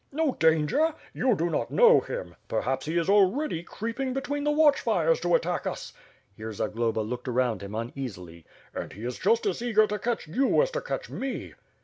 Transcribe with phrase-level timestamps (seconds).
[0.11, 0.95] "No danger?
[1.13, 2.35] You do not know him.
[2.47, 5.93] Perhaps he is already creeping between the watch fires to attack us."
[6.35, 8.43] Here Zag loba looked around him uneasily.
[8.73, 11.53] "And he is just as eager to catch you as to catch me."